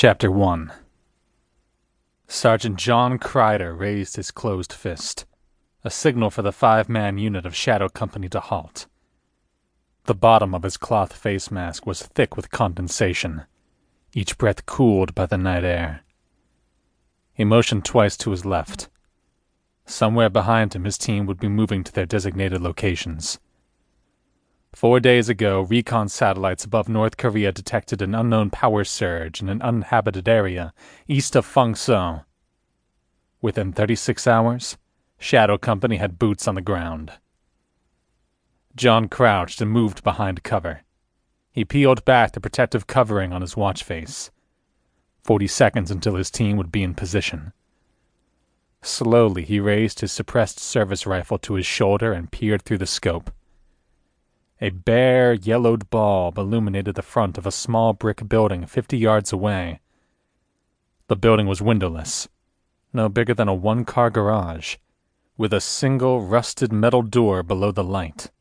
[0.00, 0.70] Chapter 1
[2.28, 5.26] Sergeant John Crider raised his closed fist,
[5.82, 8.86] a signal for the five man unit of Shadow Company to halt.
[10.04, 13.42] The bottom of his cloth face mask was thick with condensation,
[14.14, 16.04] each breath cooled by the night air.
[17.34, 18.88] He motioned twice to his left.
[19.84, 23.40] Somewhere behind him, his team would be moving to their designated locations.
[24.78, 29.60] Four days ago, recon satellites above North Korea detected an unknown power surge in an
[29.60, 30.72] uninhabited area
[31.08, 32.24] east of Fangso.
[33.42, 34.78] Within 36 hours,
[35.18, 37.10] Shadow Company had boots on the ground.
[38.76, 40.82] John crouched and moved behind cover.
[41.50, 44.30] He peeled back the protective covering on his watch face.
[45.24, 47.52] Forty seconds until his team would be in position.
[48.82, 53.32] Slowly, he raised his suppressed service rifle to his shoulder and peered through the scope.
[54.60, 59.80] A bare, yellowed bulb illuminated the front of a small brick building fifty yards away.
[61.06, 62.28] The building was windowless,
[62.92, 64.76] no bigger than a one car garage,
[65.36, 68.32] with a single rusted metal door below the light.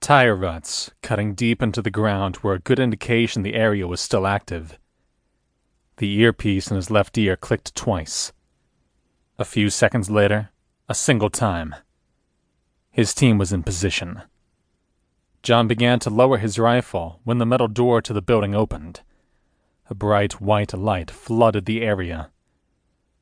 [0.00, 4.26] Tire ruts, cutting deep into the ground, were a good indication the area was still
[4.26, 4.78] active.
[5.96, 8.32] The earpiece in his left ear clicked twice.
[9.38, 10.50] A few seconds later,
[10.90, 11.74] a single time.
[12.90, 14.20] His team was in position.
[15.46, 19.02] John began to lower his rifle when the metal door to the building opened.
[19.88, 22.30] A bright white light flooded the area.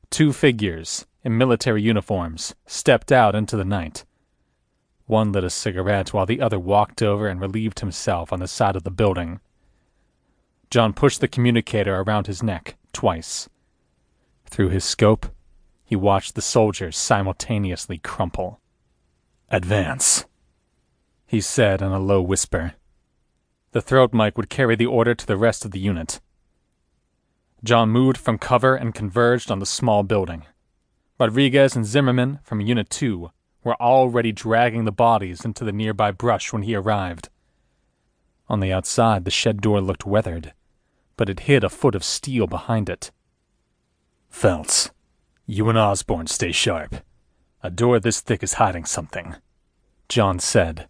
[0.09, 4.05] Two figures, in military uniforms, stepped out into the night.
[5.05, 8.75] One lit a cigarette while the other walked over and relieved himself on the side
[8.75, 9.39] of the building.
[10.71, 13.47] John pushed the communicator around his neck twice.
[14.47, 15.27] Through his scope,
[15.83, 18.61] he watched the soldiers simultaneously crumple.
[19.51, 20.25] Advance
[21.25, 22.73] he said in a low whisper.
[23.71, 26.19] The throat mike would carry the order to the rest of the unit.
[27.63, 30.45] John moved from cover and converged on the small building.
[31.19, 33.31] Rodriguez and Zimmerman from Unit 2
[33.63, 37.29] were already dragging the bodies into the nearby brush when he arrived.
[38.47, 40.53] On the outside, the shed door looked weathered,
[41.17, 43.11] but it hid a foot of steel behind it.
[44.29, 44.91] Felts,
[45.47, 46.97] you and Osborne stay sharp.
[47.63, 49.35] A door this thick is hiding something,
[50.07, 50.87] John said.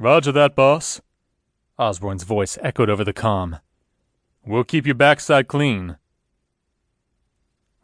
[0.00, 1.02] Roger that, boss.
[1.78, 3.58] Osborne's voice echoed over the com.
[4.46, 5.98] We'll keep your backside clean.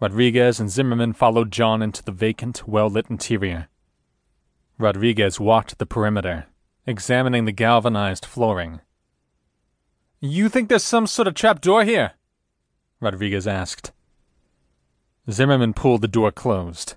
[0.01, 3.69] Rodriguez and Zimmerman followed John into the vacant, well lit interior.
[4.79, 6.47] Rodriguez walked the perimeter,
[6.87, 8.81] examining the galvanized flooring.
[10.19, 12.13] You think there's some sort of trap door here?
[12.99, 13.93] Rodriguez asked.
[15.31, 16.95] Zimmerman pulled the door closed.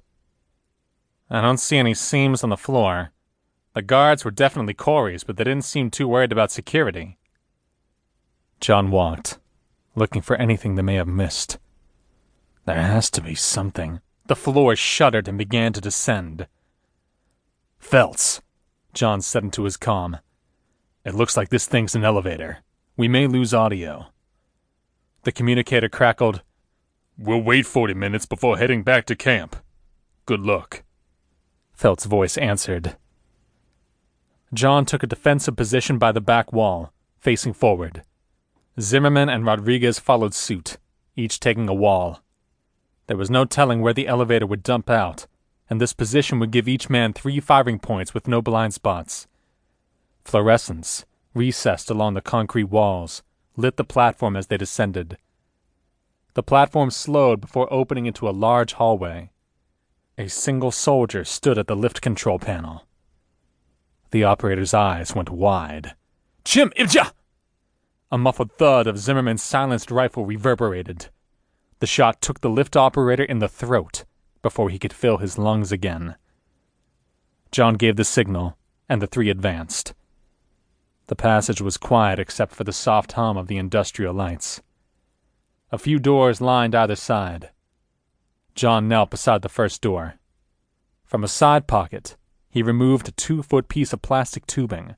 [1.30, 3.12] I don't see any seams on the floor,
[3.80, 7.18] the guards were definitely Corey's, but they didn't seem too worried about security.
[8.60, 9.40] John walked,
[9.96, 11.58] looking for anything they may have missed.
[12.66, 14.02] There has to be something.
[14.26, 16.48] The floor shuddered and began to descend.
[17.78, 18.42] Felts,
[18.94, 20.18] John said into his com.
[21.06, 22.58] It looks like this thing's an elevator.
[22.98, 24.08] We may lose audio.
[25.24, 26.42] The communicator crackled.
[27.18, 29.56] We'll wait 40 minutes before heading back to camp.
[30.26, 30.84] Good luck.
[31.72, 32.98] Felt's voice answered.
[34.54, 38.04] John took a defensive position by the back wall, facing forward.
[38.80, 40.78] Zimmerman and Rodriguez followed suit,
[41.16, 42.24] each taking a wall.
[43.06, 45.28] There was no telling where the elevator would dump out,
[45.70, 49.28] and this position would give each man three firing points with no blind spots.
[50.26, 51.06] Fluorescents,
[51.36, 53.22] recessed along the concrete walls,
[53.56, 55.18] lit the platform as they descended.
[56.34, 59.30] The platform slowed before opening into a large hallway.
[60.18, 62.86] A single soldier stood at the lift control panel.
[64.12, 65.96] The operator's eyes went wide.
[66.44, 67.12] Chim Ibja!
[68.12, 71.10] A muffled thud of Zimmerman's silenced rifle reverberated.
[71.80, 74.06] The shot took the lift operator in the throat
[74.42, 76.16] before he could fill his lungs again.
[77.52, 79.94] John gave the signal, and the three advanced.
[81.08, 84.62] The passage was quiet except for the soft hum of the industrial lights.
[85.72, 87.52] A few doors lined either side.
[88.56, 90.16] John knelt beside the first door.
[91.06, 92.18] From a side pocket,
[92.50, 94.96] he removed a two foot piece of plastic tubing.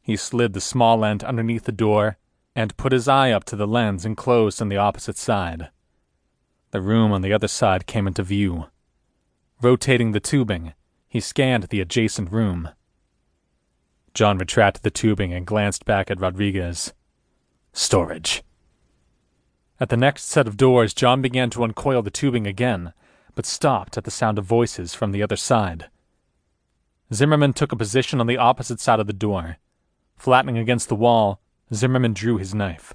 [0.00, 2.16] He slid the small end underneath the door
[2.54, 5.70] and put his eye up to the lens enclosed on the opposite side.
[6.70, 8.66] The room on the other side came into view.
[9.60, 10.74] Rotating the tubing,
[11.08, 12.70] he scanned the adjacent room.
[14.14, 16.92] John retracted the tubing and glanced back at Rodriguez.
[17.72, 18.42] Storage.
[19.80, 22.92] At the next set of doors, John began to uncoil the tubing again,
[23.34, 25.88] but stopped at the sound of voices from the other side.
[27.12, 29.56] Zimmerman took a position on the opposite side of the door.
[30.16, 31.40] Flattening against the wall,
[31.72, 32.94] Zimmerman drew his knife.